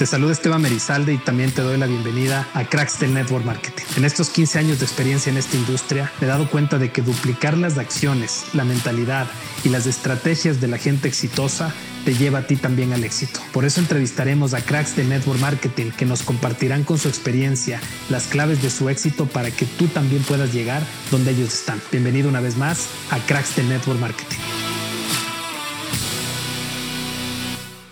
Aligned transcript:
Te 0.00 0.06
saluda 0.06 0.32
Esteban 0.32 0.62
Merizalde 0.62 1.12
y 1.12 1.18
también 1.18 1.50
te 1.50 1.60
doy 1.60 1.76
la 1.76 1.84
bienvenida 1.84 2.48
a 2.54 2.64
Cracks 2.64 3.00
del 3.00 3.12
Network 3.12 3.44
Marketing. 3.44 3.84
En 3.98 4.06
estos 4.06 4.30
15 4.30 4.58
años 4.58 4.78
de 4.78 4.86
experiencia 4.86 5.28
en 5.28 5.36
esta 5.36 5.58
industria, 5.58 6.10
me 6.18 6.26
he 6.26 6.30
dado 6.30 6.48
cuenta 6.48 6.78
de 6.78 6.90
que 6.90 7.02
duplicar 7.02 7.58
las 7.58 7.76
acciones, 7.76 8.46
la 8.54 8.64
mentalidad 8.64 9.26
y 9.62 9.68
las 9.68 9.84
estrategias 9.86 10.58
de 10.58 10.68
la 10.68 10.78
gente 10.78 11.06
exitosa 11.06 11.74
te 12.06 12.14
lleva 12.14 12.38
a 12.38 12.46
ti 12.46 12.56
también 12.56 12.94
al 12.94 13.04
éxito. 13.04 13.40
Por 13.52 13.66
eso 13.66 13.78
entrevistaremos 13.78 14.54
a 14.54 14.62
cracks 14.62 14.96
del 14.96 15.10
network 15.10 15.38
marketing 15.38 15.90
que 15.90 16.06
nos 16.06 16.22
compartirán 16.22 16.84
con 16.84 16.96
su 16.96 17.08
experiencia 17.08 17.78
las 18.08 18.26
claves 18.26 18.62
de 18.62 18.70
su 18.70 18.88
éxito 18.88 19.26
para 19.26 19.50
que 19.50 19.66
tú 19.66 19.86
también 19.88 20.22
puedas 20.22 20.54
llegar 20.54 20.82
donde 21.10 21.32
ellos 21.32 21.52
están. 21.52 21.78
Bienvenido 21.92 22.30
una 22.30 22.40
vez 22.40 22.56
más 22.56 22.88
a 23.10 23.18
Cracks 23.18 23.54
del 23.54 23.68
Network 23.68 24.00
Marketing. 24.00 24.59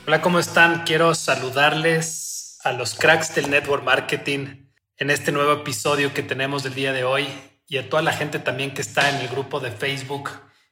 Hola, 0.08 0.22
¿cómo 0.22 0.38
están? 0.38 0.84
Quiero 0.84 1.14
saludarles 1.14 2.60
a 2.64 2.72
los 2.72 2.94
cracks 2.94 3.34
del 3.34 3.50
network 3.50 3.84
marketing 3.84 4.70
en 4.96 5.10
este 5.10 5.32
nuevo 5.32 5.52
episodio 5.52 6.14
que 6.14 6.22
tenemos 6.22 6.62
del 6.62 6.72
día 6.72 6.94
de 6.94 7.04
hoy 7.04 7.28
y 7.66 7.76
a 7.76 7.90
toda 7.90 8.00
la 8.00 8.14
gente 8.14 8.38
también 8.38 8.72
que 8.72 8.80
está 8.80 9.10
en 9.10 9.16
el 9.16 9.28
grupo 9.28 9.60
de 9.60 9.70
Facebook. 9.70 10.30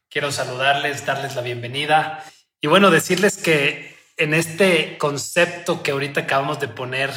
Quiero 0.08 0.32
saludarles, 0.32 1.04
darles 1.04 1.36
la 1.36 1.42
bienvenida 1.42 2.24
y 2.62 2.66
bueno, 2.66 2.90
decirles 2.90 3.36
que 3.36 3.94
en 4.16 4.32
este 4.32 4.96
concepto 4.96 5.82
que 5.82 5.90
ahorita 5.90 6.22
acabamos 6.22 6.58
de 6.58 6.68
poner, 6.68 7.10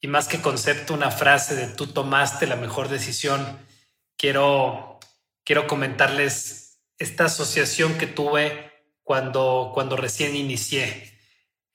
y 0.00 0.06
más 0.06 0.28
que 0.28 0.40
concepto, 0.40 0.94
una 0.94 1.10
frase 1.10 1.56
de 1.56 1.66
tú 1.66 1.88
tomaste 1.88 2.46
la 2.46 2.54
mejor 2.54 2.86
decisión, 2.86 3.58
quiero, 4.16 5.00
quiero 5.42 5.66
comentarles 5.66 6.78
esta 6.96 7.24
asociación 7.24 7.98
que 7.98 8.06
tuve 8.06 8.68
cuando, 9.08 9.70
cuando 9.72 9.96
recién 9.96 10.36
inicié. 10.36 11.17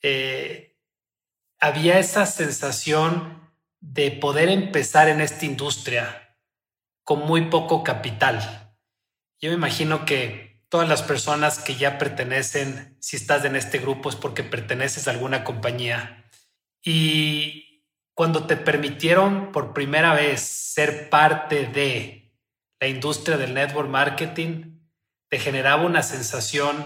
Eh, 0.04 0.78
había 1.59 1.98
esa 1.98 2.26
sensación 2.26 3.52
de 3.80 4.12
poder 4.12 4.50
empezar 4.50 5.10
en 5.10 5.22
esta 5.22 5.45
industria 5.45 6.38
con 7.04 7.20
muy 7.20 7.50
poco 7.50 7.84
capital. 7.84 8.76
Yo 9.42 9.50
me 9.50 9.56
imagino 9.56 10.06
que 10.06 10.62
todas 10.70 10.88
las 10.88 11.04
personas 11.04 11.60
que 11.60 11.76
ya 11.76 11.98
pertenecen, 11.98 12.98
si 13.00 13.16
estás 13.16 13.45
en 13.45 13.56
este 13.56 13.80
grupo 13.80 14.10
es 14.10 14.16
porque 14.16 14.44
perteneces 14.44 15.08
a 15.08 15.12
alguna 15.12 15.44
compañía. 15.44 16.30
Y 16.82 17.86
cuando 18.14 18.45
te 18.45 18.58
permitieron 18.58 19.52
por 19.52 19.73
primera 19.73 20.14
vez 20.14 20.42
ser 20.42 21.10
parte 21.10 21.67
de 21.67 22.36
la 22.80 22.88
industria 22.88 23.38
del 23.38 23.54
network 23.54 23.90
marketing, 23.90 24.80
te 25.30 25.40
generaba 25.40 25.86
una 25.86 26.04
sensación 26.04 26.86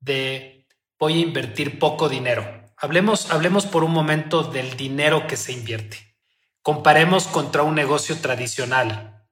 de 0.00 0.66
voy 0.98 1.14
a 1.14 1.26
invertir 1.26 1.78
poco 1.78 2.08
dinero. 2.08 2.55
Hablemos, 2.78 3.30
hablemos 3.30 3.64
por 3.64 3.84
un 3.84 3.92
momento 3.92 4.42
del 4.42 4.76
dinero 4.76 5.26
que 5.26 5.36
se 5.36 5.52
invierte. 5.52 6.16
Comparemos 6.60 7.26
contra 7.26 7.62
un 7.62 7.74
negocio 7.74 8.18
tradicional. 8.20 9.24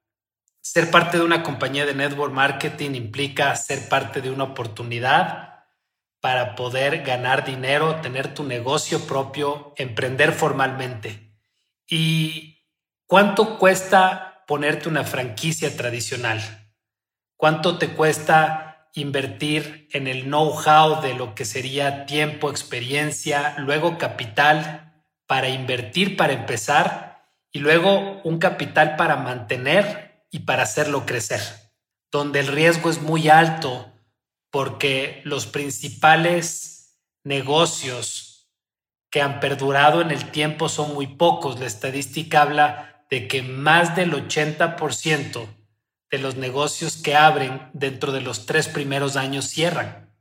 Ser 0.62 0.90
parte 0.90 1.18
de 1.18 1.24
una 1.24 1.42
compañía 1.42 1.84
de 1.84 1.94
network 1.94 2.32
marketing 2.32 2.92
implica 2.94 3.54
ser 3.56 3.88
parte 3.90 4.22
de 4.22 4.30
una 4.30 4.44
oportunidad 4.44 5.66
para 6.20 6.54
poder 6.54 7.02
ganar 7.02 7.44
dinero, 7.44 8.00
tener 8.00 8.32
tu 8.32 8.44
negocio 8.44 9.06
propio, 9.06 9.74
emprender 9.76 10.32
formalmente. 10.32 11.36
¿Y 11.86 12.64
cuánto 13.06 13.58
cuesta 13.58 14.42
ponerte 14.46 14.88
una 14.88 15.04
franquicia 15.04 15.76
tradicional? 15.76 16.40
¿Cuánto 17.36 17.76
te 17.76 17.90
cuesta 17.90 18.73
invertir 18.94 19.88
en 19.92 20.06
el 20.06 20.24
know-how 20.24 21.02
de 21.02 21.14
lo 21.14 21.34
que 21.34 21.44
sería 21.44 22.06
tiempo, 22.06 22.48
experiencia, 22.48 23.54
luego 23.58 23.98
capital 23.98 25.04
para 25.26 25.48
invertir, 25.48 26.16
para 26.16 26.32
empezar, 26.32 27.14
y 27.52 27.60
luego 27.60 28.20
un 28.24 28.38
capital 28.38 28.96
para 28.96 29.16
mantener 29.16 30.26
y 30.30 30.40
para 30.40 30.64
hacerlo 30.64 31.06
crecer, 31.06 31.40
donde 32.10 32.40
el 32.40 32.48
riesgo 32.48 32.90
es 32.90 33.00
muy 33.00 33.28
alto 33.28 33.92
porque 34.50 35.20
los 35.24 35.46
principales 35.46 37.00
negocios 37.22 38.50
que 39.10 39.22
han 39.22 39.38
perdurado 39.38 40.00
en 40.00 40.10
el 40.10 40.32
tiempo 40.32 40.68
son 40.68 40.94
muy 40.94 41.06
pocos. 41.06 41.60
La 41.60 41.66
estadística 41.66 42.42
habla 42.42 43.06
de 43.10 43.28
que 43.28 43.42
más 43.42 43.94
del 43.94 44.12
80% 44.12 45.46
de 46.10 46.18
los 46.18 46.36
negocios 46.36 46.96
que 46.96 47.16
abren 47.16 47.70
dentro 47.72 48.12
de 48.12 48.20
los 48.20 48.46
tres 48.46 48.68
primeros 48.68 49.16
años 49.16 49.46
cierran. 49.46 50.12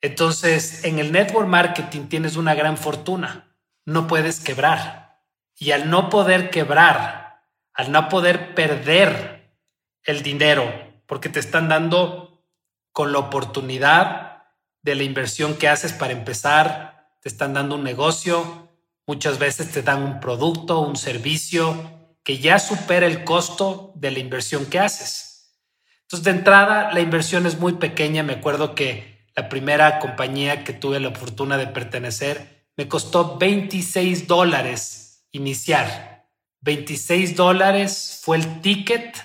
Entonces, 0.00 0.84
en 0.84 0.98
el 0.98 1.12
network 1.12 1.48
marketing 1.48 2.08
tienes 2.08 2.36
una 2.36 2.54
gran 2.54 2.76
fortuna. 2.76 3.56
No 3.86 4.06
puedes 4.06 4.40
quebrar. 4.40 5.22
Y 5.56 5.70
al 5.70 5.88
no 5.88 6.10
poder 6.10 6.50
quebrar, 6.50 7.42
al 7.72 7.90
no 7.90 8.08
poder 8.08 8.54
perder 8.54 9.58
el 10.02 10.22
dinero, 10.22 10.70
porque 11.06 11.28
te 11.28 11.40
están 11.40 11.68
dando 11.68 12.44
con 12.92 13.12
la 13.12 13.18
oportunidad 13.18 14.44
de 14.82 14.94
la 14.94 15.02
inversión 15.02 15.56
que 15.56 15.68
haces 15.68 15.92
para 15.92 16.12
empezar, 16.12 17.08
te 17.22 17.28
están 17.28 17.54
dando 17.54 17.76
un 17.76 17.84
negocio, 17.84 18.68
muchas 19.06 19.38
veces 19.38 19.72
te 19.72 19.82
dan 19.82 20.02
un 20.02 20.20
producto, 20.20 20.80
un 20.80 20.96
servicio 20.96 22.03
que 22.24 22.38
ya 22.38 22.58
supera 22.58 23.06
el 23.06 23.22
costo 23.22 23.92
de 23.94 24.10
la 24.10 24.18
inversión 24.18 24.66
que 24.66 24.80
haces. 24.80 25.60
Entonces, 26.02 26.24
de 26.24 26.30
entrada, 26.30 26.92
la 26.92 27.00
inversión 27.00 27.46
es 27.46 27.58
muy 27.58 27.74
pequeña. 27.74 28.22
Me 28.22 28.34
acuerdo 28.34 28.74
que 28.74 29.28
la 29.36 29.48
primera 29.48 29.98
compañía 29.98 30.64
que 30.64 30.72
tuve 30.72 31.00
la 31.00 31.12
fortuna 31.12 31.58
de 31.58 31.66
pertenecer 31.66 32.68
me 32.76 32.88
costó 32.88 33.38
26 33.38 34.26
dólares 34.26 35.26
iniciar. 35.32 36.26
26 36.62 37.36
dólares 37.36 38.20
fue 38.22 38.38
el 38.38 38.60
ticket 38.60 39.16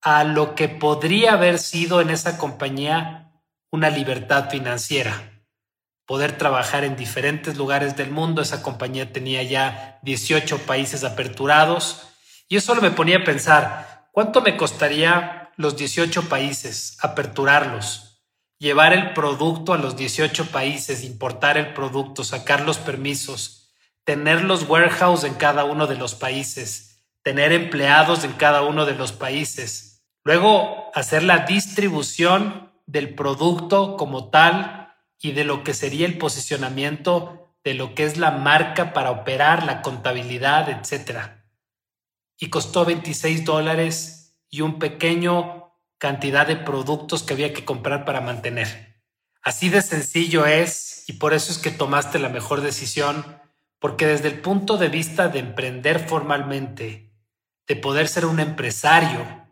a 0.00 0.22
lo 0.22 0.54
que 0.54 0.68
podría 0.68 1.32
haber 1.32 1.58
sido 1.58 2.00
en 2.00 2.10
esa 2.10 2.38
compañía 2.38 3.32
una 3.70 3.90
libertad 3.90 4.50
financiera. 4.50 5.42
Poder 6.06 6.36
trabajar 6.36 6.84
en 6.84 6.96
diferentes 6.96 7.56
lugares 7.56 7.96
del 7.96 8.10
mundo. 8.10 8.42
Esa 8.42 8.62
compañía 8.62 9.12
tenía 9.12 9.42
ya 9.42 9.98
18 10.02 10.58
países 10.66 11.02
aperturados. 11.02 12.13
Y 12.48 12.56
eso 12.56 12.74
me 12.76 12.90
ponía 12.90 13.18
a 13.18 13.24
pensar, 13.24 14.08
¿cuánto 14.12 14.40
me 14.40 14.56
costaría 14.56 15.52
los 15.56 15.76
18 15.76 16.28
países, 16.28 16.98
aperturarlos, 17.00 18.22
llevar 18.58 18.92
el 18.92 19.12
producto 19.12 19.72
a 19.72 19.78
los 19.78 19.96
18 19.96 20.46
países, 20.46 21.04
importar 21.04 21.56
el 21.56 21.74
producto, 21.74 22.24
sacar 22.24 22.62
los 22.62 22.78
permisos, 22.78 23.72
tener 24.04 24.44
los 24.44 24.68
warehouse 24.68 25.24
en 25.24 25.34
cada 25.34 25.64
uno 25.64 25.86
de 25.86 25.96
los 25.96 26.14
países, 26.14 27.04
tener 27.22 27.52
empleados 27.52 28.24
en 28.24 28.32
cada 28.32 28.62
uno 28.62 28.84
de 28.84 28.94
los 28.94 29.12
países, 29.12 30.04
luego 30.24 30.90
hacer 30.94 31.22
la 31.22 31.38
distribución 31.40 32.72
del 32.86 33.14
producto 33.14 33.96
como 33.96 34.30
tal 34.30 34.94
y 35.20 35.32
de 35.32 35.44
lo 35.44 35.64
que 35.64 35.72
sería 35.72 36.06
el 36.06 36.18
posicionamiento 36.18 37.54
de 37.64 37.74
lo 37.74 37.94
que 37.94 38.04
es 38.04 38.18
la 38.18 38.30
marca 38.30 38.92
para 38.92 39.10
operar, 39.10 39.64
la 39.64 39.80
contabilidad, 39.80 40.68
etc. 40.68 41.43
Y 42.38 42.50
costó 42.50 42.84
26 42.84 43.44
dólares 43.44 44.36
y 44.50 44.60
un 44.60 44.78
pequeño 44.78 45.72
cantidad 45.98 46.46
de 46.46 46.56
productos 46.56 47.22
que 47.22 47.34
había 47.34 47.52
que 47.52 47.64
comprar 47.64 48.04
para 48.04 48.20
mantener. 48.20 49.02
Así 49.42 49.68
de 49.68 49.82
sencillo 49.82 50.46
es 50.46 51.04
y 51.06 51.14
por 51.14 51.34
eso 51.34 51.52
es 51.52 51.58
que 51.58 51.70
tomaste 51.70 52.18
la 52.18 52.28
mejor 52.28 52.60
decisión, 52.60 53.24
porque 53.78 54.06
desde 54.06 54.28
el 54.28 54.40
punto 54.40 54.78
de 54.78 54.88
vista 54.88 55.28
de 55.28 55.38
emprender 55.38 56.00
formalmente, 56.00 57.12
de 57.66 57.76
poder 57.76 58.08
ser 58.08 58.26
un 58.26 58.40
empresario, 58.40 59.44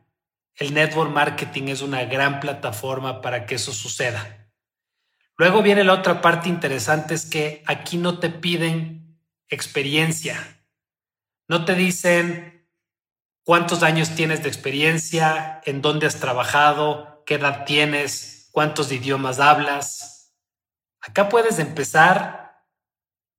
el 0.56 0.74
network 0.74 1.10
marketing 1.10 1.68
es 1.68 1.82
una 1.82 2.04
gran 2.04 2.40
plataforma 2.40 3.20
para 3.20 3.46
que 3.46 3.56
eso 3.56 3.72
suceda. 3.72 4.50
Luego 5.36 5.62
viene 5.62 5.84
la 5.84 5.94
otra 5.94 6.20
parte 6.20 6.48
interesante, 6.48 7.14
es 7.14 7.26
que 7.26 7.62
aquí 7.66 7.96
no 7.96 8.18
te 8.18 8.30
piden 8.30 9.18
experiencia. 9.48 10.64
No 11.48 11.64
te 11.64 11.74
dicen, 11.74 12.61
cuántos 13.44 13.82
años 13.82 14.14
tienes 14.14 14.42
de 14.42 14.48
experiencia, 14.48 15.60
en 15.64 15.82
dónde 15.82 16.06
has 16.06 16.20
trabajado, 16.20 17.22
qué 17.26 17.34
edad 17.34 17.64
tienes, 17.64 18.48
cuántos 18.52 18.92
idiomas 18.92 19.40
hablas. 19.40 20.34
Acá 21.00 21.28
puedes 21.28 21.58
empezar 21.58 22.62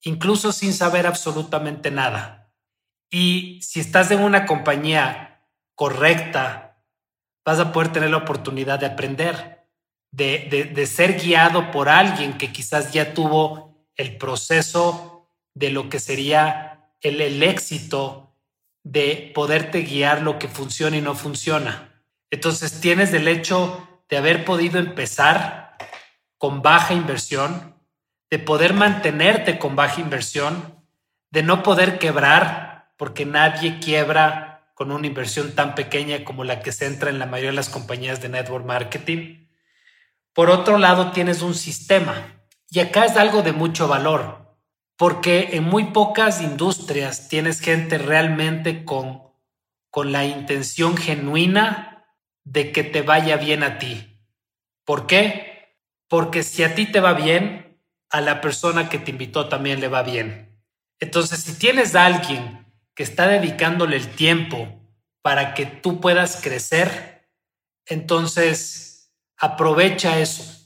incluso 0.01 0.51
sin 0.51 0.73
saber 0.73 1.07
absolutamente 1.07 1.89
nada. 1.91 2.51
Y 3.09 3.61
si 3.61 3.79
estás 3.79 4.11
en 4.11 4.21
una 4.21 4.45
compañía 4.45 5.47
correcta, 5.75 6.83
vas 7.45 7.59
a 7.59 7.71
poder 7.71 7.91
tener 7.91 8.09
la 8.09 8.17
oportunidad 8.17 8.79
de 8.79 8.87
aprender, 8.87 9.67
de, 10.11 10.71
de 10.73 10.87
ser 10.87 11.19
guiado 11.19 11.71
por 11.71 11.89
alguien 11.89 12.37
que 12.37 12.51
quizás 12.51 12.91
ya 12.91 13.13
tuvo 13.13 13.87
el 13.95 14.17
proceso 14.17 15.29
de 15.53 15.69
lo 15.69 15.89
que 15.89 15.99
sería 15.99 16.91
el, 17.01 17.21
el 17.21 17.43
éxito 17.43 18.32
de 18.83 19.31
poderte 19.33 19.81
guiar 19.81 20.21
lo 20.21 20.37
que 20.37 20.47
funciona 20.47 20.97
y 20.97 21.01
no 21.01 21.15
funciona. 21.15 22.03
Entonces 22.29 22.81
tienes 22.81 23.13
el 23.13 23.27
hecho 23.27 23.87
de 24.09 24.17
haber 24.17 24.45
podido 24.45 24.79
empezar 24.79 25.77
con 26.37 26.61
baja 26.61 26.93
inversión, 26.93 27.75
de 28.29 28.39
poder 28.39 28.73
mantenerte 28.73 29.57
con 29.57 29.75
baja 29.75 30.01
inversión, 30.01 30.83
de 31.31 31.43
no 31.43 31.63
poder 31.63 31.99
quebrar, 31.99 32.91
porque 32.97 33.25
nadie 33.25 33.79
quiebra 33.79 34.71
con 34.73 34.91
una 34.91 35.07
inversión 35.07 35.53
tan 35.53 35.75
pequeña 35.75 36.25
como 36.25 36.43
la 36.43 36.61
que 36.61 36.71
se 36.71 36.85
entra 36.85 37.09
en 37.09 37.19
la 37.19 37.25
mayoría 37.25 37.51
de 37.51 37.55
las 37.55 37.69
compañías 37.69 38.21
de 38.21 38.29
network 38.29 38.65
marketing. 38.65 39.47
Por 40.33 40.49
otro 40.49 40.77
lado, 40.77 41.11
tienes 41.11 41.41
un 41.41 41.53
sistema. 41.53 42.43
Y 42.69 42.79
acá 42.79 43.05
es 43.05 43.15
algo 43.15 43.43
de 43.43 43.53
mucho 43.53 43.87
valor, 43.87 44.42
porque 44.97 45.49
en 45.53 45.63
muy 45.63 45.85
pocas 45.85 46.41
industrias 46.41 47.27
tienes 47.27 47.59
gente 47.59 47.97
realmente 47.97 48.85
con, 48.85 49.23
con 49.89 50.11
la 50.11 50.25
intención 50.25 50.97
genuina 50.97 52.05
de 52.43 52.71
que 52.71 52.83
te 52.83 53.01
vaya 53.01 53.37
bien 53.37 53.63
a 53.63 53.79
ti. 53.79 54.19
¿Por 54.85 55.07
qué? 55.07 55.77
Porque 56.07 56.43
si 56.43 56.63
a 56.63 56.75
ti 56.75 56.85
te 56.85 56.99
va 56.99 57.13
bien, 57.13 57.79
a 58.09 58.21
la 58.21 58.41
persona 58.41 58.89
que 58.89 58.99
te 58.99 59.11
invitó 59.11 59.49
también 59.49 59.79
le 59.79 59.87
va 59.87 60.03
bien. 60.03 60.61
Entonces, 60.99 61.41
si 61.41 61.57
tienes 61.57 61.95
a 61.95 62.05
alguien 62.05 62.71
que 62.95 63.03
está 63.03 63.27
dedicándole 63.27 63.97
el 63.97 64.07
tiempo 64.09 64.79
para 65.23 65.55
que 65.55 65.65
tú 65.65 65.99
puedas 65.99 66.39
crecer, 66.41 67.27
entonces 67.87 69.11
aprovecha 69.37 70.19
eso, 70.19 70.62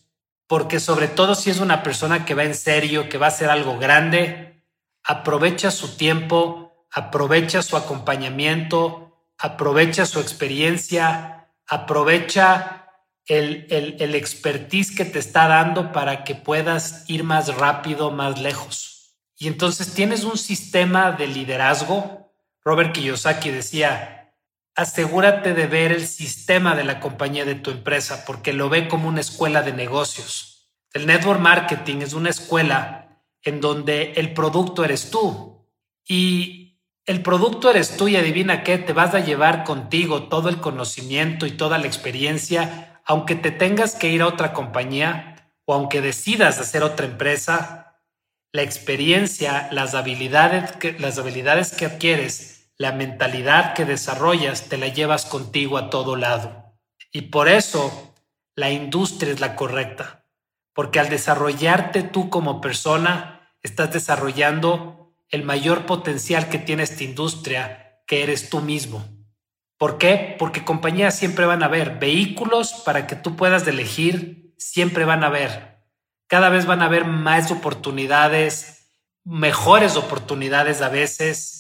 porque 0.48 0.80
sobre 0.80 1.08
todo 1.08 1.36
si 1.36 1.50
es 1.50 1.60
una 1.60 1.84
persona 1.84 2.26
que 2.26 2.34
va 2.34 2.44
en 2.44 2.56
serio, 2.56 3.10
que 3.10 3.18
va 3.18 3.28
a 3.28 3.30
hacer 3.30 3.50
algo 3.50 3.78
grande, 3.78 4.64
aprovecha 5.04 5.72
su 5.72 5.98
tiempo, 5.98 6.88
aprovecha 6.92 7.62
su 7.62 7.76
acompañamiento, 7.76 9.08
aprovecha 9.38 10.06
su 10.06 10.20
experiencia, 10.20 11.50
aprovecha 11.68 12.86
el, 13.26 13.68
el, 13.70 14.16
expertise 14.16 14.96
que 14.96 15.04
te 15.04 15.20
está 15.20 15.50
dando 15.50 15.92
para 15.92 16.24
que 16.24 16.34
puedas 16.34 17.04
ir 17.10 17.26
más 17.26 17.54
rápido, 17.56 18.10
más 18.10 18.40
lejos. 18.40 19.18
Y 19.38 19.48
entonces 19.48 19.94
tienes 19.94 20.24
un 20.24 20.38
sistema 20.38 21.12
de 21.12 21.28
liderazgo. 21.28 22.34
Robert 22.64 22.94
Kiyosaki 22.94 23.52
decía, 23.52 24.27
asegúrate 24.78 25.54
de 25.54 25.68
ver 25.68 25.92
el 25.92 26.08
sistema 26.08 26.76
de 26.76 26.86
la 26.86 27.02
compañía 27.02 27.44
de 27.44 27.56
tu 27.56 27.72
empresa 27.72 28.24
porque 28.26 28.54
lo 28.54 28.70
ve 28.70 28.88
como 28.88 29.10
una 29.10 29.20
escuela 29.20 29.62
de 29.64 29.74
negocios. 29.74 30.72
El 30.94 31.08
network 31.08 31.42
marketing 31.42 31.98
es 31.98 32.14
una 32.14 32.30
escuela 32.30 33.24
en 33.42 33.60
donde 33.60 34.14
el 34.14 34.34
producto 34.34 34.86
eres 34.86 35.10
tú. 35.10 35.68
Y 36.08 36.80
el 37.06 37.22
producto 37.22 37.72
eres 37.72 37.98
tú 37.98 38.08
y 38.08 38.16
adivina 38.16 38.64
qué, 38.64 38.78
te 38.78 38.94
vas 38.94 39.14
a 39.14 39.20
llevar 39.20 39.66
contigo 39.66 40.24
todo 40.30 40.48
el 40.48 40.62
conocimiento 40.62 41.46
y 41.46 41.52
toda 41.52 41.78
la 41.78 41.88
experiencia 41.88 42.94
aunque 43.08 43.36
te 43.36 43.52
tengas 43.52 43.96
que 43.96 44.10
ir 44.10 44.22
a 44.22 44.28
otra 44.28 44.54
compañía 44.54 45.54
o 45.66 45.74
aunque 45.74 46.02
decidas 46.02 46.60
hacer 46.60 46.84
otra 46.84 47.06
empresa, 47.06 48.02
la 48.52 48.64
experiencia, 48.64 49.70
las 49.72 49.96
habilidades 49.96 50.72
las 51.00 51.18
habilidades 51.18 51.72
que 51.72 51.86
adquieres, 51.86 52.57
la 52.78 52.92
mentalidad 52.92 53.74
que 53.74 53.86
desarrollas, 53.86 54.70
te 54.70 54.78
la 54.78 54.88
llevas 54.88 55.26
contigo 55.26 55.78
a 55.78 55.90
todo 55.90 56.16
lado. 56.16 56.76
Y 57.12 57.24
por 57.24 57.50
eso 57.50 58.14
la 58.56 58.72
industria 58.72 59.32
es 59.32 59.40
la 59.40 59.56
correcta, 59.56 60.26
porque 60.74 61.00
al 61.00 61.10
desarrollarte 61.10 62.04
tú 62.04 62.30
como 62.30 62.62
persona, 62.62 63.52
estás 63.62 63.92
desarrollando 63.92 65.16
el 65.30 65.44
mayor 65.44 65.86
potencial 65.86 66.50
que 66.50 66.60
tiene 66.60 66.84
esta 66.84 67.04
industria, 67.04 68.02
que 68.06 68.24
eres 68.24 68.50
tú 68.50 68.62
mismo. 68.62 69.06
¿Por 69.78 69.98
qué? 69.98 70.36
Porque 70.40 70.66
compañías 70.66 71.18
siempre 71.18 71.46
van 71.46 71.62
a 71.62 71.68
haber, 71.68 72.00
vehículos 72.00 72.74
para 72.86 73.06
que 73.06 73.16
tú 73.16 73.36
puedas 73.36 73.68
elegir, 73.68 74.54
siempre 74.58 75.06
van 75.06 75.24
a 75.24 75.28
haber. 75.28 75.84
Cada 76.28 76.50
vez 76.50 76.66
van 76.66 76.82
a 76.82 76.86
haber 76.86 77.06
más 77.06 77.52
oportunidades, 77.52 78.92
mejores 79.24 79.96
oportunidades 79.96 80.82
a 80.82 80.90
veces, 80.90 81.57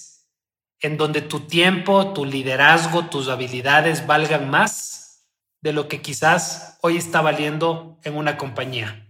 en 0.82 0.98
donde 0.98 1.22
tu 1.22 1.42
tiempo, 1.42 2.14
tu 2.14 2.26
liderazgo, 2.26 3.06
tus 3.08 3.30
habilidades 3.30 4.06
valgan 4.06 4.50
más 4.50 5.28
de 5.62 5.74
lo 5.74 5.88
que 5.88 6.02
quizás 6.02 6.78
hoy 6.82 6.98
está 6.98 7.22
valiendo 7.22 8.00
en 8.04 8.16
una 8.16 8.38
compañía. 8.38 9.08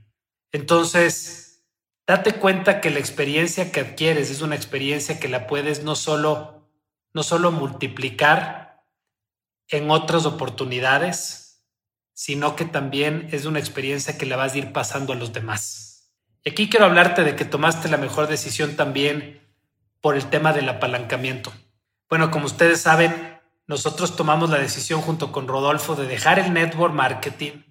Entonces, 0.52 1.66
date 2.08 2.34
cuenta 2.34 2.80
que 2.80 2.90
la 2.90 3.00
experiencia 3.00 3.72
que 3.72 3.82
adquieres 3.82 4.32
es 4.32 4.42
una 4.42 4.56
experiencia 4.56 5.20
que 5.20 5.28
la 5.28 5.46
puedes 5.46 5.84
no 5.84 5.96
solo, 5.96 6.70
no 7.14 7.24
solo 7.24 7.52
multiplicar, 7.52 8.68
en 9.70 9.92
otras 9.92 10.26
oportunidades, 10.26 11.66
sino 12.14 12.56
que 12.56 12.66
también 12.66 13.28
es 13.32 13.46
una 13.46 13.60
experiencia 13.60 14.18
que 14.18 14.26
le 14.26 14.36
vas 14.36 14.54
a 14.54 14.58
ir 14.58 14.72
pasando 14.72 15.14
a 15.14 15.16
los 15.16 15.34
demás. 15.34 16.14
Y 16.44 16.52
aquí 16.52 16.70
quiero 16.70 16.86
hablarte 16.86 17.24
de 17.24 17.36
que 17.36 17.46
tomaste 17.46 17.90
la 17.90 17.98
mejor 17.98 18.28
decisión 18.28 18.76
también 18.76 19.42
por 20.08 20.16
el 20.16 20.30
tema 20.30 20.54
del 20.54 20.70
apalancamiento. 20.70 21.52
Bueno, 22.10 22.32
como 22.32 22.46
ustedes 22.46 22.80
saben, 22.80 23.42
nosotros 23.66 24.16
tomamos 24.16 24.50
la 24.50 24.58
decisión 24.58 25.02
junto 25.02 25.34
con 25.34 25.50
Rodolfo 25.50 25.98
de 25.98 26.08
dejar 26.08 26.40
el 26.40 26.54
network 26.54 26.94
marketing, 26.94 27.64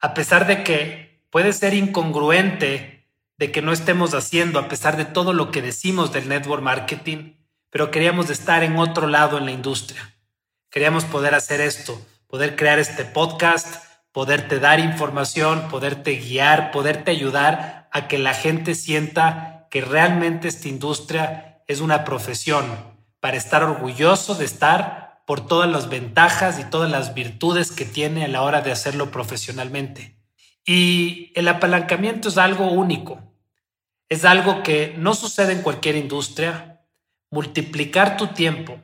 a 0.00 0.12
pesar 0.12 0.48
de 0.48 0.64
que 0.64 1.24
puede 1.30 1.52
ser 1.52 1.72
incongruente 1.72 3.08
de 3.38 3.52
que 3.52 3.62
no 3.62 3.72
estemos 3.72 4.12
haciendo, 4.12 4.58
a 4.58 4.66
pesar 4.66 4.96
de 4.96 5.04
todo 5.04 5.32
lo 5.32 5.52
que 5.52 5.62
decimos 5.62 6.12
del 6.12 6.28
network 6.28 6.64
marketing, 6.64 7.34
pero 7.70 7.92
queríamos 7.92 8.28
estar 8.28 8.64
en 8.64 8.76
otro 8.76 9.06
lado 9.06 9.38
en 9.38 9.44
la 9.44 9.52
industria. 9.52 10.16
Queríamos 10.70 11.04
poder 11.04 11.36
hacer 11.36 11.60
esto, 11.60 12.04
poder 12.26 12.56
crear 12.56 12.80
este 12.80 13.04
podcast, 13.04 13.84
poderte 14.10 14.58
dar 14.58 14.80
información, 14.80 15.68
poderte 15.68 16.16
guiar, 16.16 16.72
poderte 16.72 17.12
ayudar 17.12 17.88
a 17.92 18.08
que 18.08 18.18
la 18.18 18.34
gente 18.34 18.74
sienta 18.74 19.68
que 19.70 19.80
realmente 19.80 20.48
esta 20.48 20.66
industria 20.66 21.52
es 21.66 21.80
una 21.80 22.04
profesión 22.04 22.64
para 23.20 23.36
estar 23.36 23.62
orgulloso 23.62 24.34
de 24.34 24.44
estar 24.44 25.22
por 25.26 25.46
todas 25.46 25.70
las 25.70 25.88
ventajas 25.88 26.58
y 26.58 26.64
todas 26.64 26.90
las 26.90 27.14
virtudes 27.14 27.72
que 27.72 27.84
tiene 27.84 28.24
a 28.24 28.28
la 28.28 28.42
hora 28.42 28.60
de 28.60 28.72
hacerlo 28.72 29.10
profesionalmente. 29.10 30.18
Y 30.66 31.32
el 31.34 31.48
apalancamiento 31.48 32.28
es 32.28 32.38
algo 32.38 32.70
único, 32.70 33.34
es 34.08 34.24
algo 34.24 34.62
que 34.62 34.94
no 34.98 35.14
sucede 35.14 35.52
en 35.52 35.62
cualquier 35.62 35.96
industria. 35.96 36.86
Multiplicar 37.30 38.16
tu 38.16 38.28
tiempo, 38.28 38.78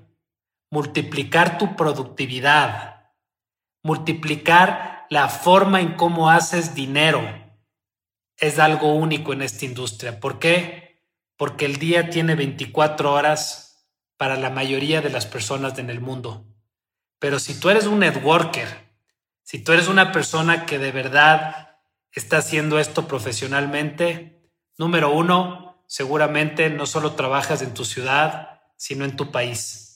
multiplicar 0.70 1.58
tu 1.58 1.76
productividad, 1.76 3.12
multiplicar 3.82 5.06
la 5.10 5.28
forma 5.28 5.80
en 5.80 5.94
cómo 5.94 6.30
haces 6.30 6.74
dinero. 6.74 7.22
Es 8.36 8.58
algo 8.58 8.94
único 8.94 9.32
en 9.32 9.42
esta 9.42 9.66
industria. 9.66 10.18
¿Por 10.18 10.38
qué? 10.38 10.89
Porque 11.40 11.64
el 11.64 11.78
día 11.78 12.10
tiene 12.10 12.34
24 12.34 13.10
horas 13.10 13.88
para 14.18 14.36
la 14.36 14.50
mayoría 14.50 15.00
de 15.00 15.08
las 15.08 15.24
personas 15.24 15.78
en 15.78 15.88
el 15.88 16.02
mundo. 16.02 16.44
Pero 17.18 17.38
si 17.38 17.58
tú 17.58 17.70
eres 17.70 17.86
un 17.86 18.00
networker, 18.00 18.68
si 19.42 19.58
tú 19.58 19.72
eres 19.72 19.88
una 19.88 20.12
persona 20.12 20.66
que 20.66 20.78
de 20.78 20.92
verdad 20.92 21.78
está 22.12 22.36
haciendo 22.36 22.78
esto 22.78 23.08
profesionalmente, 23.08 24.52
número 24.76 25.10
uno, 25.12 25.82
seguramente 25.86 26.68
no 26.68 26.84
solo 26.84 27.14
trabajas 27.14 27.62
en 27.62 27.72
tu 27.72 27.86
ciudad, 27.86 28.60
sino 28.76 29.06
en 29.06 29.16
tu 29.16 29.30
país 29.30 29.90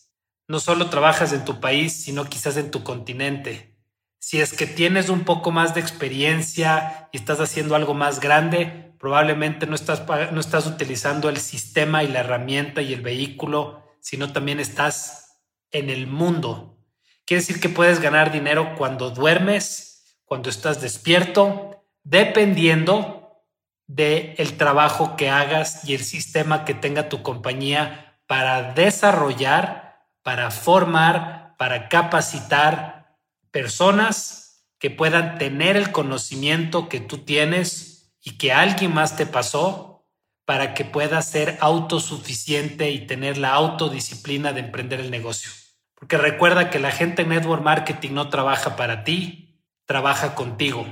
no 0.47 0.61
solo 0.61 0.91
trabajas 0.91 1.33
en 1.33 1.45
tu 1.45 1.61
país, 1.61 1.93
sino 1.93 2.25
quizás 2.27 2.57
en 2.57 2.71
tu 2.71 2.83
continente. 2.83 3.79
Si 4.19 4.41
es 4.41 4.53
que 4.53 4.67
tienes 4.67 5.09
un 5.09 5.25
poco 5.25 5.51
más 5.51 5.75
de 5.75 5.81
experiencia 5.81 7.09
y 7.13 7.19
estás 7.19 7.41
haciendo 7.41 7.75
algo 7.75 7.95
más 7.95 8.21
grande, 8.21 8.84
probablemente 9.05 9.67
no 9.67 9.75
estás, 9.75 10.03
no 10.33 10.41
estás 10.41 10.67
utilizando 10.67 11.29
el 11.29 11.37
sistema 11.37 12.03
y 12.03 12.09
la 12.09 12.21
herramienta 12.21 12.81
y 12.81 12.95
el 12.95 13.03
vehículo, 13.03 13.83
sino 14.01 14.33
también 14.33 14.61
estás 14.61 15.43
en 15.73 15.91
el 15.91 16.07
mundo. 16.07 16.79
Quiere 17.27 17.43
decir 17.43 17.61
que 17.61 17.69
puedes 17.69 18.01
ganar 18.01 18.33
dinero 18.33 18.77
cuando 18.79 19.11
duermes, 19.11 20.17
cuando 20.25 20.49
estás 20.49 20.81
despierto, 20.81 21.85
dependiendo 22.03 23.43
del 23.87 24.33
el 24.39 24.57
trabajo 24.57 25.17
que 25.17 25.29
hagas 25.29 25.87
y 25.87 25.93
el 25.93 26.03
sistema 26.03 26.65
que 26.65 26.73
tenga 26.73 27.11
tu 27.11 27.23
compañía 27.23 28.17
para 28.27 28.73
desarrollar 28.73 29.99
para 30.23 30.51
formar, 30.51 31.55
para 31.59 31.91
capacitar 31.91 33.19
personas 33.51 34.67
que 34.79 34.89
puedan 34.89 35.37
tener 35.37 35.77
el 35.77 35.93
conocimiento 35.93 36.89
que 36.89 37.01
tú 37.01 37.19
tienes 37.19 37.94
y 38.25 38.39
que 38.39 38.53
alguien 38.53 38.93
más 38.93 39.17
te 39.17 39.27
pasó 39.27 40.07
para 40.47 40.75
que 40.75 40.85
puedas 40.85 41.31
ser 41.31 41.59
autosuficiente 41.61 42.91
y 42.91 43.07
tener 43.07 43.39
la 43.39 43.53
autodisciplina 43.53 44.53
de 44.53 44.61
emprender 44.61 45.01
el 45.01 45.11
negocio. 45.11 45.51
Porque 45.95 46.19
recuerda 46.19 46.71
que 46.71 46.79
la 46.79 46.91
gente 46.91 47.23
en 47.23 47.29
network 47.29 47.63
marketing 47.63 48.13
no 48.13 48.31
trabaja 48.31 48.77
para 48.77 49.05
ti, 49.05 49.63
trabaja 49.87 50.35
contigo. 50.35 50.87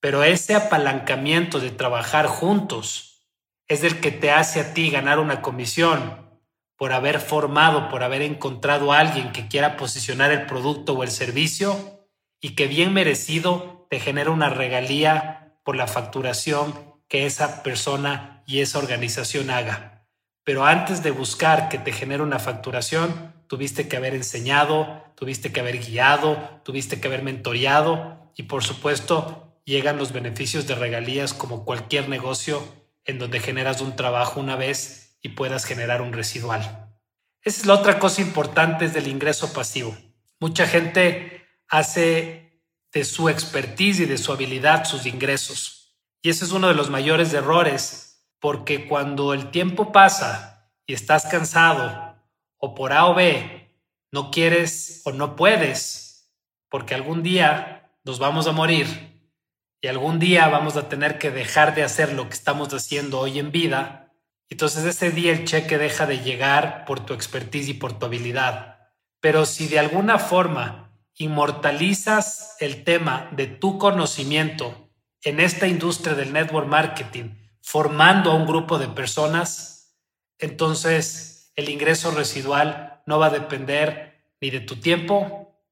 Pero 0.00 0.24
ese 0.24 0.54
apalancamiento 0.54 1.60
de 1.60 1.70
trabajar 1.70 2.26
juntos 2.26 3.28
es 3.68 3.84
el 3.84 4.00
que 4.00 4.10
te 4.10 4.30
hace 4.30 4.60
a 4.60 4.74
ti 4.74 4.90
ganar 4.90 5.18
una 5.20 5.42
comisión 5.42 6.40
por 6.76 6.92
haber 6.92 7.20
formado, 7.20 7.88
por 7.88 8.02
haber 8.02 8.22
encontrado 8.22 8.92
a 8.92 8.98
alguien 8.98 9.32
que 9.32 9.46
quiera 9.46 9.76
posicionar 9.76 10.32
el 10.32 10.46
producto 10.46 10.94
o 10.94 11.02
el 11.02 11.10
servicio 11.10 12.08
y 12.40 12.56
que 12.56 12.66
bien 12.66 12.92
merecido 12.92 13.86
te 13.88 14.00
genera 14.00 14.30
una 14.30 14.48
regalía 14.48 15.41
por 15.64 15.76
la 15.76 15.86
facturación 15.86 16.74
que 17.08 17.26
esa 17.26 17.62
persona 17.62 18.42
y 18.46 18.60
esa 18.60 18.78
organización 18.78 19.50
haga. 19.50 20.06
Pero 20.44 20.64
antes 20.64 21.02
de 21.02 21.10
buscar 21.10 21.68
que 21.68 21.78
te 21.78 21.92
genere 21.92 22.22
una 22.22 22.38
facturación, 22.38 23.32
tuviste 23.46 23.86
que 23.86 23.96
haber 23.96 24.14
enseñado, 24.14 25.04
tuviste 25.14 25.52
que 25.52 25.60
haber 25.60 25.78
guiado, 25.78 26.60
tuviste 26.64 27.00
que 27.00 27.08
haber 27.08 27.22
mentoreado 27.22 28.32
y 28.34 28.44
por 28.44 28.64
supuesto 28.64 29.60
llegan 29.64 29.98
los 29.98 30.12
beneficios 30.12 30.66
de 30.66 30.74
regalías 30.74 31.34
como 31.34 31.64
cualquier 31.64 32.08
negocio 32.08 32.62
en 33.04 33.18
donde 33.18 33.40
generas 33.40 33.80
un 33.80 33.94
trabajo 33.94 34.40
una 34.40 34.56
vez 34.56 35.18
y 35.22 35.30
puedas 35.30 35.64
generar 35.64 36.02
un 36.02 36.12
residual. 36.12 36.88
Esa 37.42 37.60
es 37.60 37.66
la 37.66 37.74
otra 37.74 37.98
cosa 37.98 38.22
importante 38.22 38.88
del 38.88 39.08
ingreso 39.08 39.52
pasivo. 39.52 39.96
Mucha 40.40 40.66
gente 40.66 41.46
hace 41.68 42.51
de 42.92 43.04
su 43.04 43.28
expertise 43.28 44.00
y 44.00 44.04
de 44.04 44.18
su 44.18 44.32
habilidad 44.32 44.84
sus 44.84 45.06
ingresos. 45.06 45.96
Y 46.22 46.30
ese 46.30 46.44
es 46.44 46.52
uno 46.52 46.68
de 46.68 46.74
los 46.74 46.90
mayores 46.90 47.32
errores, 47.32 48.28
porque 48.38 48.86
cuando 48.86 49.34
el 49.34 49.50
tiempo 49.50 49.92
pasa 49.92 50.70
y 50.86 50.94
estás 50.94 51.26
cansado 51.26 52.16
o 52.58 52.74
por 52.74 52.92
A 52.92 53.06
o 53.06 53.14
B 53.14 53.62
no 54.12 54.30
quieres 54.30 55.02
o 55.04 55.12
no 55.12 55.36
puedes, 55.36 56.32
porque 56.68 56.94
algún 56.94 57.22
día 57.22 57.90
nos 58.04 58.18
vamos 58.18 58.46
a 58.46 58.52
morir 58.52 59.30
y 59.80 59.88
algún 59.88 60.18
día 60.18 60.48
vamos 60.48 60.76
a 60.76 60.88
tener 60.88 61.18
que 61.18 61.30
dejar 61.30 61.74
de 61.74 61.82
hacer 61.82 62.12
lo 62.12 62.28
que 62.28 62.34
estamos 62.34 62.72
haciendo 62.74 63.18
hoy 63.18 63.38
en 63.38 63.50
vida, 63.50 64.12
entonces 64.48 64.84
ese 64.84 65.10
día 65.10 65.32
el 65.32 65.44
cheque 65.44 65.78
deja 65.78 66.04
de 66.06 66.18
llegar 66.18 66.84
por 66.84 67.06
tu 67.06 67.14
expertise 67.14 67.70
y 67.70 67.74
por 67.74 67.98
tu 67.98 68.06
habilidad. 68.06 68.90
Pero 69.20 69.46
si 69.46 69.66
de 69.66 69.78
alguna 69.78 70.18
forma 70.18 70.81
inmortalizas 71.16 72.56
el 72.60 72.84
tema 72.84 73.28
de 73.32 73.46
tu 73.46 73.78
conocimiento 73.78 74.90
en 75.22 75.40
esta 75.40 75.66
industria 75.66 76.14
del 76.14 76.32
network 76.32 76.66
marketing, 76.66 77.36
formando 77.60 78.30
a 78.30 78.34
un 78.34 78.46
grupo 78.46 78.78
de 78.78 78.88
personas, 78.88 79.96
entonces 80.38 81.52
el 81.54 81.68
ingreso 81.68 82.10
residual 82.10 83.02
no 83.06 83.18
va 83.18 83.26
a 83.26 83.30
depender 83.30 84.26
ni 84.40 84.50
de 84.50 84.60
tu 84.60 84.76
tiempo, 84.76 85.62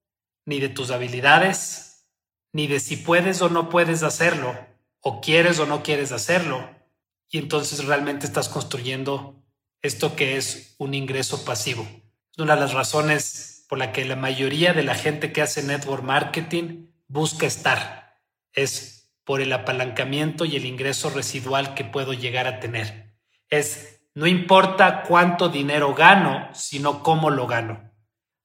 ni 0.45 0.61
de 0.61 0.69
tus 0.69 0.91
habilidades, 0.91 2.09
ni 2.53 2.67
de 2.67 2.81
si 2.81 2.97
puedes 2.97 3.43
o 3.43 3.49
no 3.49 3.69
puedes 3.69 4.03
hacerlo, 4.03 4.57
o 5.01 5.21
quieres 5.21 5.59
o 5.59 5.67
no 5.67 5.83
quieres 5.83 6.13
hacerlo. 6.13 6.69
Y 7.29 7.39
entonces 7.39 7.85
realmente 7.85 8.27
estás 8.27 8.49
construyendo 8.49 9.43
esto 9.83 10.17
que 10.17 10.37
es 10.37 10.75
un 10.79 10.95
ingreso 10.95 11.45
pasivo. 11.45 11.87
Es 12.33 12.39
una 12.39 12.55
de 12.55 12.61
las 12.61 12.73
razones 12.73 13.60
por 13.71 13.79
la 13.79 13.93
que 13.93 14.05
la 14.05 14.17
mayoría 14.17 14.73
de 14.73 14.83
la 14.83 14.97
gente 14.97 15.33
que 15.33 15.43
hace 15.43 15.63
network 15.63 16.03
marketing 16.03 16.89
busca 17.07 17.47
estar. 17.47 18.19
Es 18.53 19.15
por 19.23 19.41
el 19.41 19.53
apalancamiento 19.53 20.45
y 20.45 20.57
el 20.57 20.67
ingreso 20.67 21.09
residual 21.09 21.75
que 21.75 21.85
puedo 21.85 22.13
llegar 22.13 22.49
a 22.49 22.59
tener. 22.59 23.15
Es 23.49 24.03
no 24.13 24.27
importa 24.27 25.05
cuánto 25.05 25.51
dinero 25.51 25.95
gano, 25.95 26.51
sino 26.53 27.05
cómo 27.05 27.31
lo 27.31 27.47
gano. 27.47 27.93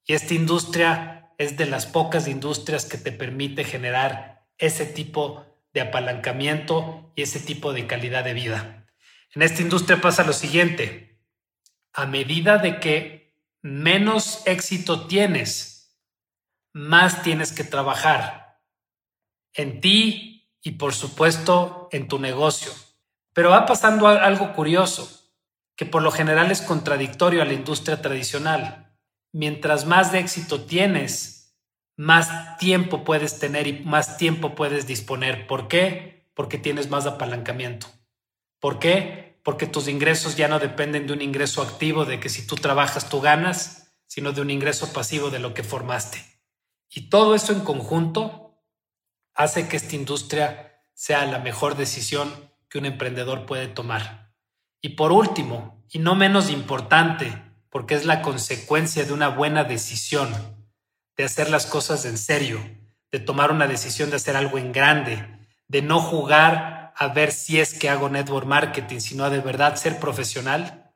Y 0.04 0.12
esta 0.12 0.32
industria 0.32 1.32
es 1.38 1.56
de 1.56 1.66
las 1.66 1.86
pocas 1.86 2.28
industrias 2.28 2.84
que 2.84 2.96
te 2.96 3.10
permite 3.10 3.64
generar 3.64 4.46
ese 4.58 4.86
tipo 4.86 5.44
de 5.74 5.80
apalancamiento 5.80 7.12
y 7.16 7.22
ese 7.22 7.40
tipo 7.40 7.72
de 7.72 7.88
calidad 7.88 8.22
de 8.22 8.34
vida. 8.34 8.86
En 9.34 9.42
esta 9.42 9.60
industria 9.60 10.00
pasa 10.00 10.22
lo 10.22 10.32
siguiente, 10.32 11.18
a 11.92 12.06
medida 12.06 12.58
de 12.58 12.78
que 12.78 13.25
menos 13.62 14.46
éxito 14.46 15.06
tienes, 15.06 15.98
más 16.72 17.22
tienes 17.22 17.52
que 17.52 17.64
trabajar 17.64 18.60
en 19.54 19.80
ti 19.80 20.50
y 20.62 20.72
por 20.72 20.94
supuesto 20.94 21.88
en 21.92 22.08
tu 22.08 22.18
negocio. 22.18 22.72
Pero 23.32 23.50
va 23.50 23.66
pasando 23.66 24.06
algo 24.08 24.52
curioso, 24.52 25.32
que 25.76 25.86
por 25.86 26.02
lo 26.02 26.10
general 26.10 26.50
es 26.50 26.62
contradictorio 26.62 27.42
a 27.42 27.44
la 27.44 27.52
industria 27.52 28.00
tradicional 28.00 28.86
mientras 29.36 29.84
más 29.84 30.14
éxito 30.14 30.64
tienes, 30.64 31.54
más 31.96 32.56
tiempo 32.56 33.04
puedes 33.04 33.38
tener 33.38 33.66
y 33.66 33.80
más 33.84 34.16
tiempo 34.16 34.54
puedes 34.54 34.86
disponer. 34.86 35.46
¿Por 35.46 35.68
qué? 35.68 36.30
Porque 36.34 36.56
tienes 36.56 36.88
más 36.88 37.06
apalancamiento. 37.06 37.86
¿Por 38.60 38.78
qué? 38.78 39.25
Porque 39.46 39.68
tus 39.68 39.86
ingresos 39.86 40.34
ya 40.34 40.48
no 40.48 40.58
dependen 40.58 41.06
de 41.06 41.12
un 41.12 41.22
ingreso 41.22 41.62
activo, 41.62 42.04
de 42.04 42.18
que 42.18 42.28
si 42.28 42.44
tú 42.48 42.56
trabajas 42.56 43.08
tú 43.08 43.20
ganas, 43.20 43.94
sino 44.08 44.32
de 44.32 44.40
un 44.40 44.50
ingreso 44.50 44.92
pasivo 44.92 45.30
de 45.30 45.38
lo 45.38 45.54
que 45.54 45.62
formaste. 45.62 46.20
Y 46.90 47.10
todo 47.10 47.32
eso 47.36 47.52
en 47.52 47.60
conjunto 47.60 48.60
hace 49.34 49.68
que 49.68 49.76
esta 49.76 49.94
industria 49.94 50.82
sea 50.94 51.24
la 51.26 51.38
mejor 51.38 51.76
decisión 51.76 52.28
que 52.68 52.78
un 52.78 52.86
emprendedor 52.86 53.46
puede 53.46 53.68
tomar. 53.68 54.34
Y 54.80 54.96
por 54.96 55.12
último, 55.12 55.86
y 55.92 56.00
no 56.00 56.16
menos 56.16 56.50
importante, 56.50 57.40
porque 57.70 57.94
es 57.94 58.04
la 58.04 58.22
consecuencia 58.22 59.04
de 59.04 59.12
una 59.12 59.28
buena 59.28 59.62
decisión, 59.62 60.34
de 61.16 61.22
hacer 61.22 61.50
las 61.50 61.66
cosas 61.66 62.04
en 62.04 62.18
serio, 62.18 62.58
de 63.12 63.20
tomar 63.20 63.52
una 63.52 63.68
decisión 63.68 64.10
de 64.10 64.16
hacer 64.16 64.34
algo 64.34 64.58
en 64.58 64.72
grande, 64.72 65.38
de 65.68 65.82
no 65.82 66.00
jugar 66.00 66.75
a 66.98 67.08
ver 67.08 67.30
si 67.30 67.60
es 67.60 67.74
que 67.74 67.90
hago 67.90 68.08
network 68.08 68.46
marketing, 68.46 69.00
sino 69.00 69.28
de 69.28 69.40
verdad 69.40 69.76
ser 69.76 70.00
profesional, 70.00 70.94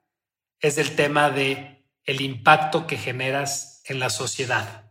es 0.59 0.79
el 0.79 0.97
tema 0.97 1.31
de 1.31 1.87
el 2.05 2.23
impacto 2.23 2.87
que 2.87 2.97
generas 2.97 3.83
en 3.85 3.99
la 4.01 4.09
sociedad, 4.09 4.91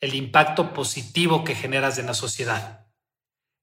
el 0.00 0.14
impacto 0.14 0.72
positivo 0.72 1.44
que 1.44 1.54
generas 1.54 1.98
en 1.98 2.06
la 2.06 2.14
sociedad. 2.14 2.86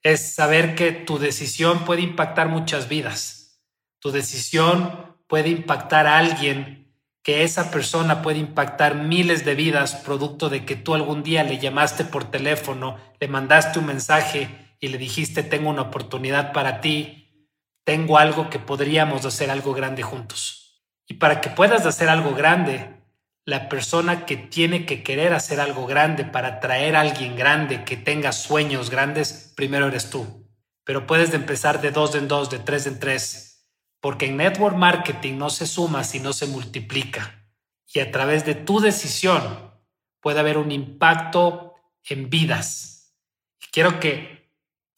Es 0.04 0.36
saber 0.36 0.76
que 0.76 0.92
tu 0.92 1.18
decisión 1.18 1.84
puede 1.84 2.02
impactar 2.02 2.48
muchas 2.48 2.88
vidas. 2.88 3.60
Tu 4.00 4.12
decisión 4.12 5.18
puede 5.28 5.50
impactar 5.50 6.06
a 6.06 6.20
alguien 6.20 6.94
que 7.24 7.44
esa 7.44 7.72
persona 7.72 8.22
puede 8.22 8.38
impactar 8.38 8.96
miles 8.96 9.44
de 9.44 9.56
vidas 9.56 9.96
producto 9.96 10.50
de 10.50 10.64
que 10.64 10.76
tú 10.76 10.94
algún 10.94 11.24
día 11.24 11.44
le 11.44 11.58
llamaste 11.58 12.06
por 12.06 12.30
teléfono, 12.30 12.98
le 13.20 13.28
mandaste 13.28 13.80
un 13.80 13.88
mensaje 13.88 14.67
y 14.80 14.90
le 14.90 14.98
dijiste 14.98 15.44
tengo 15.44 15.70
una 15.70 15.84
oportunidad 15.84 16.54
para 16.54 16.82
ti, 16.82 17.50
tengo 17.84 18.18
algo 18.18 18.50
que 18.50 18.60
podríamos 18.60 19.26
hacer 19.26 19.50
algo 19.50 19.74
grande 19.74 20.04
juntos. 20.04 20.84
Y 21.08 21.16
para 21.16 21.40
que 21.40 21.50
puedas 21.50 21.86
hacer 21.86 22.10
algo 22.10 22.36
grande, 22.36 22.98
la 23.46 23.70
persona 23.70 24.26
que 24.26 24.36
tiene 24.36 24.86
que 24.86 25.04
querer 25.04 25.34
hacer 25.34 25.62
algo 25.62 25.88
grande 25.88 26.26
para 26.26 26.60
traer 26.60 26.98
a 26.98 27.02
alguien 27.02 27.38
grande 27.38 27.86
que 27.86 27.96
tenga 27.96 28.34
sueños 28.34 28.90
grandes, 28.90 29.54
primero 29.56 29.88
eres 29.88 30.10
tú. 30.10 30.46
Pero 30.84 31.08
puedes 31.08 31.34
empezar 31.34 31.80
de 31.80 31.92
dos 31.92 32.14
en 32.16 32.28
dos, 32.28 32.50
de 32.50 32.60
tres 32.60 32.88
en 32.88 33.00
tres, 33.00 33.70
porque 34.02 34.26
en 34.26 34.36
network 34.36 34.76
marketing 34.76 35.38
no 35.38 35.50
se 35.50 35.66
suma, 35.66 36.04
sino 36.04 36.34
se 36.34 36.48
multiplica. 36.48 37.50
Y 37.94 38.00
a 38.00 38.12
través 38.12 38.46
de 38.46 38.54
tu 38.54 38.82
decisión 38.82 39.72
puede 40.20 40.42
haber 40.42 40.58
un 40.58 40.74
impacto 40.74 41.74
en 42.04 42.30
vidas. 42.30 43.16
Y 43.62 43.68
quiero 43.72 44.02
que 44.02 44.47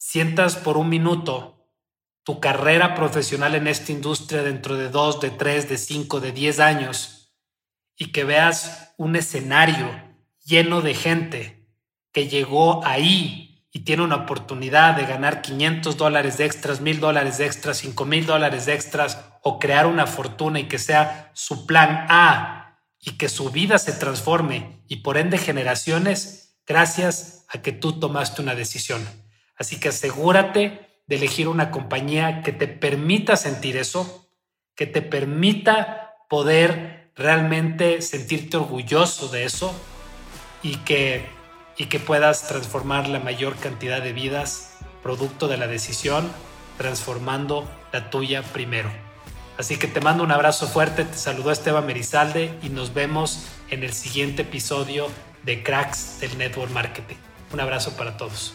sientas 0.00 0.56
por 0.56 0.78
un 0.78 0.88
minuto 0.88 1.68
tu 2.24 2.40
carrera 2.40 2.94
profesional 2.94 3.54
en 3.54 3.66
esta 3.66 3.92
industria 3.92 4.42
dentro 4.42 4.76
de 4.76 4.88
dos, 4.88 5.20
de 5.20 5.30
tres, 5.30 5.68
de 5.68 5.76
cinco, 5.76 6.20
de 6.20 6.32
diez 6.32 6.58
años 6.58 7.34
y 7.96 8.10
que 8.10 8.24
veas 8.24 8.94
un 8.96 9.14
escenario 9.14 9.88
lleno 10.42 10.80
de 10.80 10.94
gente 10.94 11.68
que 12.12 12.28
llegó 12.28 12.84
ahí 12.86 13.66
y 13.70 13.80
tiene 13.80 14.02
una 14.02 14.16
oportunidad 14.16 14.96
de 14.96 15.04
ganar 15.04 15.42
500 15.42 15.96
dólares 15.98 16.40
extras, 16.40 16.80
1000 16.80 16.98
dólares 16.98 17.38
extras, 17.38 17.76
5000 17.78 18.26
dólares 18.26 18.68
extras 18.68 19.18
o 19.42 19.58
crear 19.58 19.86
una 19.86 20.06
fortuna 20.06 20.60
y 20.60 20.64
que 20.64 20.78
sea 20.78 21.30
su 21.34 21.66
plan 21.66 22.06
A 22.08 22.80
y 22.98 23.12
que 23.12 23.28
su 23.28 23.50
vida 23.50 23.78
se 23.78 23.92
transforme 23.92 24.82
y 24.88 24.96
por 24.96 25.18
ende 25.18 25.36
generaciones 25.36 26.58
gracias 26.66 27.44
a 27.50 27.60
que 27.60 27.72
tú 27.72 28.00
tomaste 28.00 28.40
una 28.40 28.54
decisión. 28.54 29.19
Así 29.60 29.78
que 29.78 29.90
asegúrate 29.90 30.88
de 31.06 31.16
elegir 31.16 31.46
una 31.46 31.70
compañía 31.70 32.42
que 32.42 32.50
te 32.50 32.66
permita 32.66 33.36
sentir 33.36 33.76
eso, 33.76 34.26
que 34.74 34.86
te 34.86 35.02
permita 35.02 36.14
poder 36.30 37.12
realmente 37.14 38.00
sentirte 38.00 38.56
orgulloso 38.56 39.28
de 39.28 39.44
eso 39.44 39.74
y 40.62 40.76
que 40.78 41.38
y 41.76 41.86
que 41.86 41.98
puedas 41.98 42.46
transformar 42.46 43.08
la 43.08 43.20
mayor 43.20 43.56
cantidad 43.56 44.02
de 44.02 44.12
vidas 44.12 44.78
producto 45.02 45.48
de 45.48 45.56
la 45.56 45.66
decisión, 45.66 46.30
transformando 46.76 47.66
la 47.92 48.10
tuya 48.10 48.42
primero. 48.42 48.90
Así 49.58 49.76
que 49.76 49.88
te 49.88 50.00
mando 50.00 50.22
un 50.22 50.30
abrazo 50.30 50.66
fuerte, 50.66 51.04
te 51.04 51.16
saludo 51.16 51.50
Esteban 51.50 51.86
Merizalde 51.86 52.54
y 52.62 52.68
nos 52.68 52.92
vemos 52.92 53.46
en 53.70 53.82
el 53.82 53.92
siguiente 53.92 54.42
episodio 54.42 55.08
de 55.42 55.62
Cracks 55.62 56.20
del 56.20 56.36
Network 56.38 56.70
Marketing. 56.70 57.16
Un 57.52 57.60
abrazo 57.60 57.96
para 57.96 58.16
todos. 58.16 58.54